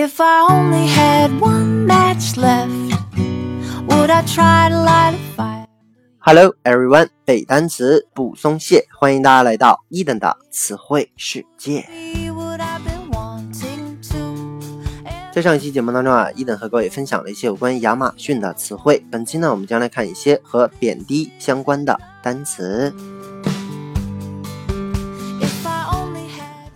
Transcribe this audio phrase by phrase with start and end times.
[0.00, 2.70] If I only had one match left,
[3.86, 5.66] would I try to light a fire?
[6.20, 11.86] Hello everyone，背单词不松懈，欢迎大家来到一等的词汇世界。
[15.32, 19.04] 在上一期节目当中啊，一等和各位分享了一些有关亚马逊的词汇。
[19.12, 22.90] 本期呢，我们将来看一些和贬低相关的单词。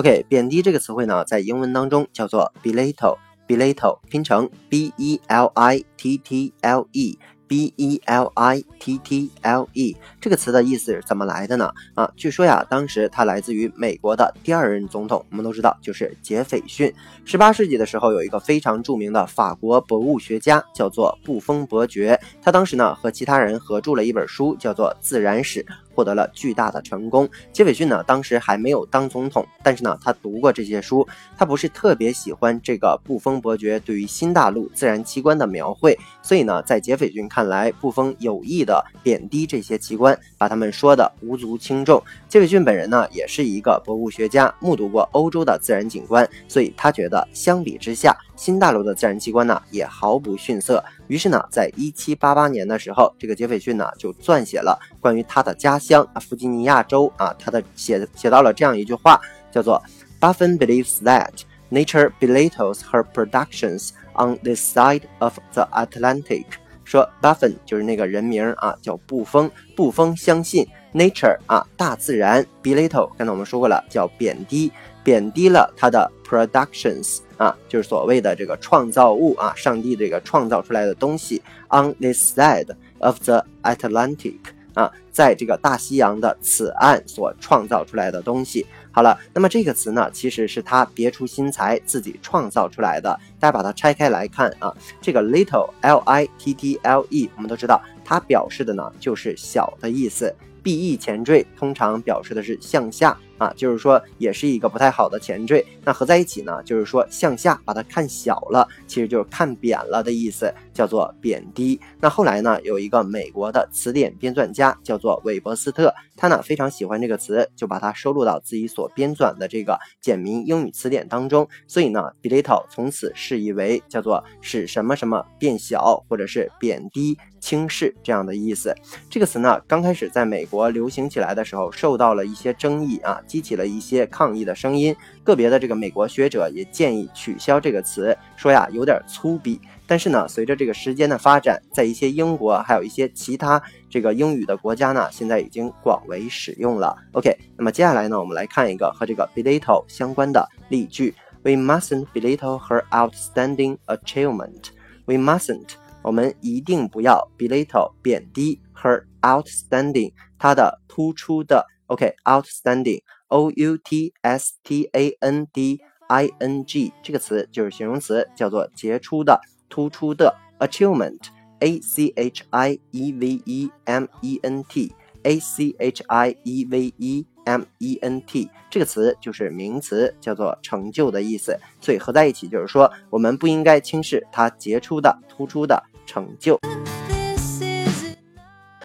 [0.00, 7.18] OK，贬低这个词汇呢，在英文当中叫做 belittle，belittle 拼成 b e l i t t l e。
[7.46, 11.72] B E L I T T L E 这个词的意思是怎么来的呢？
[11.94, 16.94] 啊，据说呀，当时它来自于美国的第二任总统，我们都知道就是杰斐逊。
[17.24, 25.60] 十八世纪的时候，有一个非常著名的法国博物学家叫做布封伯爵，他当时呢和其他人合著了一本书，叫做《自然史》。
[26.00, 27.28] 获得了巨大的成功。
[27.52, 42.02] 杰斐逊呢，当时还没有当总统，但是呢，他读过这些书，他不是特别喜欢这个布封伯爵对于新大陆自然奇观的描绘，所以呢，在杰斐逊看来，布封有意的贬低这些奇观，把他们说的无足轻重。
[42.26, 50.82] 杰斐逊本人呢，也是一个博物学家，目睹过欧洲的自然景观，所以他觉得相比之下，新大陆的自然奇观呢，也毫不逊色。
[51.10, 59.82] 于是呢，在一七八八年的时候，这个杰斐逊呢就撰写了关于他的家乡啊弗吉尼亚州啊，他的写写到了这样一句话，叫做
[60.20, 61.32] Buffon believes that
[61.68, 66.44] nature belittles her productions on this side of the Atlantic。
[66.84, 74.70] 说 Buffon 就是那个人名啊，叫布封，布封相信 nature 啊，大自然 belittle，刚才我们说过了，叫贬低，
[75.02, 77.18] 贬低了他的 productions。
[77.40, 81.40] 啊，就是所谓的这个创造物啊，上帝这个创造出来的东西。
[81.70, 84.36] On this side of the Atlantic，
[84.74, 88.66] 啊，在这个大西洋的此岸所创造出来的东西。
[88.92, 93.18] 好了，那么这个词呢，其实是他别出心裁自己创造出来的。
[93.38, 100.34] 大家把它拆开来看啊，这个 little，l i t t l e，我们都知道它表示的呢就是小的意思。
[100.62, 105.64] b e 前缀通常表示的是向下啊，就是说也是一个不太好的前缀。
[105.82, 111.80] 那合在一起呢，就是说向下把它看小了，其实就是看扁了的意思，叫做贬低。
[111.98, 121.48] 那后来呢，有一个美国的词典编纂家叫做韦伯斯特，他呢非常喜欢这个词，就把它收录到自己所编纂的这个简明英语词典当中。
[121.66, 127.16] 所以呢，belittle 从此释义为叫做使什么什么变小，或者是贬低。
[127.40, 128.74] 轻视这样的意思，
[129.08, 134.94] 这个词呢，刚开始在美国流行起来的时候，受到了一些争议啊，激起了一些抗议的声音。
[135.22, 139.60] 个别的这个美国学者也建议取消这个词，说呀有点粗鄙。
[139.86, 146.96] 但是呢，随着这个时间的发展，在一些英国还有一些其他这个英语的国家呢，现在已经广为使用了。
[147.12, 154.70] OK，那么接下来呢，我们来看一个和这个 belittle 相关的例句：We mustn't belittle her outstanding achievement.
[155.06, 155.70] We mustn't.
[156.02, 165.48] 我们一定不要 belittle 贬低 her outstanding 她的突出的 OK outstanding O U T S T A N
[165.52, 171.18] D I N G 这个词就是形容词，叫做杰出的、突出的 achievement
[171.60, 174.92] A C H I E V E M E N T
[175.22, 185.82] A C H I E V E M E N T 这个词就是名词，叫做成就的意思，所以合在一起就是说，我们不应该轻视它杰出的、突出的。
[186.06, 186.58] 成就。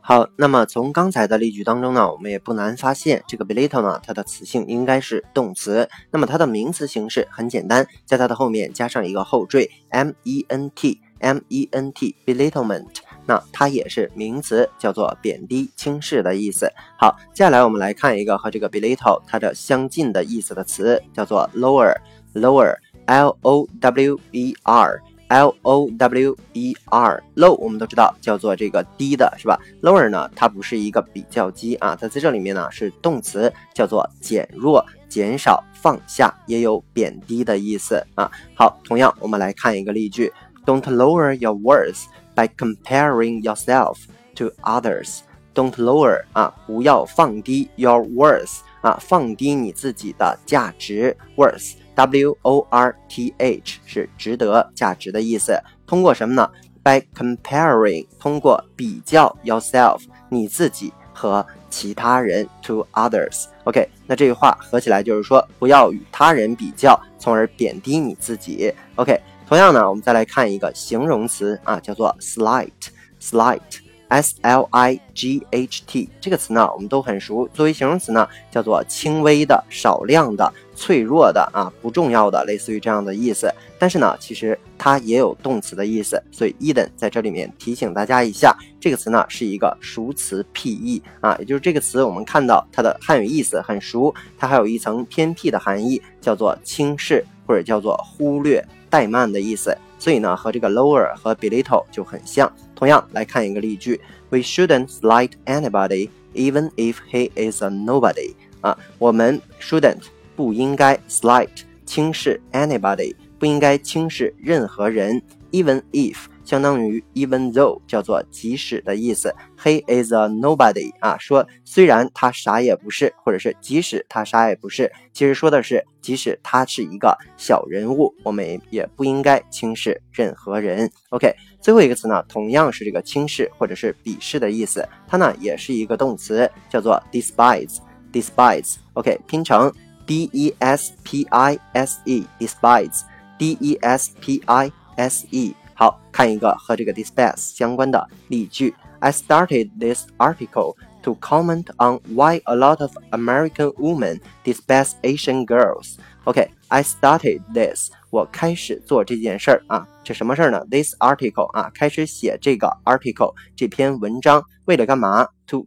[0.07, 5.89] 好，那么从刚才的例句当中呢，我们也不难发现，这个 belittle 呢，它的词性应该是动词。
[6.11, 12.85] 那么它的名词形式很简单，在它的后面加上一个后缀 m e n t m e n t belittlement，
[13.25, 16.71] 那它也是名词，叫做贬低、轻视的意思。
[16.99, 21.95] 好，接下来我们来看一个和这个 belittle 它的相近的意思的词，叫做 lower
[22.35, 22.75] lower
[23.07, 25.01] l o w e r。
[25.29, 38.29] L O W E R，low 我们都知道叫做这个低的，是吧？lower 呢，它不是一个比较级啊，它在这里面呢是动词，叫做减弱、减少、放下，也有贬低的意思啊。
[38.55, 40.31] 好，同样我们来看一个例句
[40.65, 42.05] ：Don't lower your worth
[42.35, 43.97] by comparing yourself
[44.35, 45.19] to others.
[45.55, 51.75] Don't lower 啊，不要放低 your worth 啊，放低你自己的价值 worth。
[51.95, 55.57] W O R T H 是值得、价值的意思。
[55.87, 56.49] 通过什么呢
[56.83, 63.45] ？By comparing，通过比较 yourself，你自己和其他人 to others。
[63.63, 68.73] OK，那这句话合起来就是说，不要与他人比较，从而贬低你自己。
[68.95, 73.59] OK，同样呢，我们再来看一个形容词啊，叫做 slight，slight。
[74.07, 77.49] S L I G H T 这个词呢，我们都很熟。
[77.51, 83.51] 作为形容词呢，叫做轻微的、少量的、脆弱的啊，不重要的，类似于这样的意思。
[83.79, 99.75] 但是呢，其实它也有动词的意思，所以 Eden 在这里面提醒大家一下，这个词呢是一个熟词僻义啊，也就是这个词我们看到它的汉语意思很熟，它还有一层偏僻的含义，叫做轻视或者叫做忽略、怠慢的意思。
[99.97, 102.51] 所以呢，和这个 lower 和 belittle 就很像。
[102.75, 103.99] 同样来看一个例句
[104.29, 108.33] ：We shouldn't slight anybody even if he is a nobody。
[108.61, 110.01] 啊，我们 shouldn't
[110.35, 111.49] 不应该 slight
[111.85, 113.15] 轻视 anybody。
[113.37, 115.21] 不应该轻视任何人
[115.51, 116.15] ，even if
[116.45, 119.35] 相当于 even though，叫做即使的意思。
[119.61, 130.89] He is a nobody 啊，说虽然他啥也不是，或者是即使他啥也不是，其实说的是即使他是一个小人物，我们也不应该轻视任何人。
[131.09, 138.75] OK，最后一个词呢，同样是这个轻视或者是鄙视的意思，它呢也是一个动词，叫做 despise，despise。
[138.93, 139.71] OK，拼成
[140.06, 148.74] d e s p i s e，despise。D E S P I S E，好看一个和这个 despise 相关的例句。
[148.98, 155.94] I started this article to comment on why a lot of American women despise Asian girls.
[156.24, 160.62] OK，I started this，我开始做这件事儿啊，这什么事儿呢？
[160.70, 165.28] This article 啊，开始写这个 article 这篇文章，为了干嘛？
[165.46, 165.66] To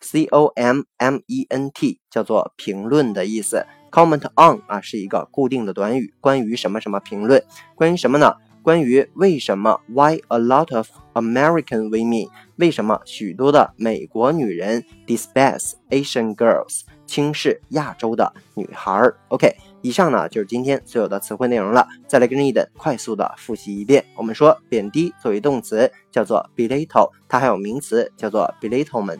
[0.00, 3.66] C o m m e n t 叫做评论的意思。
[3.90, 7.42] Comment on 啊是一个固定的短语，关于什么什么评论，
[7.74, 8.34] 关于什么呢？
[8.62, 12.28] 关于为什么？Why a lot of American women？
[12.56, 16.82] 为什么许多的美国女人 despise Asian girls？
[17.06, 19.02] 轻视亚洲的女孩。
[19.28, 21.88] OK，以上呢就是今天所有的词汇内容了。
[22.06, 24.04] 再来跟着一等快速的复习一遍。
[24.14, 29.18] 我们说贬低作为动词叫做 belittle，它还有名词叫做 belittlement。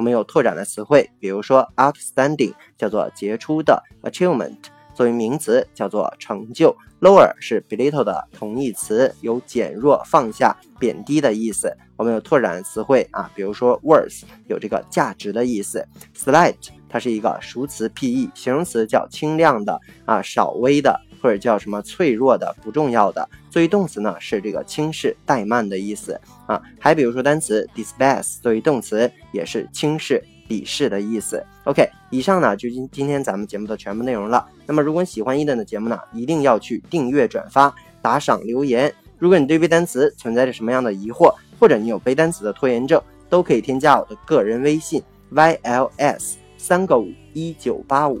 [0.00, 4.56] 我们有拓展的词汇，比如说 outstanding 叫做杰出的，achievement
[4.94, 11.76] 作为名词叫做成就，lower 是 belittle 的同义词，有减弱、放下、贬低的意思。
[11.98, 15.86] 我们有拓展词汇啊，比如说 worth 有这个价值的意思
[16.16, 16.56] ，slight
[16.88, 20.98] 它是一个熟词 pe，形容词叫轻量的啊，少微的。
[21.20, 26.60] 或者叫什么脆弱的、不重要的，作为动词呢是这个轻视、怠慢的意思啊。
[26.78, 31.44] 还比如说单词 despise 作为动词也是轻视、鄙视的意思。
[31.64, 34.48] OK，以上呢就今今天咱们节目的全部内容了。
[34.66, 38.92] 那么如果你喜欢伊登的节目呢，一定要去订阅、转发、打赏、留言。
[39.18, 45.02] 如果你对背单词存在着什么样的疑惑，或者你有背单词的拖延症，都可以添加我的个人微信
[45.32, 48.20] yls 三个五一九八五。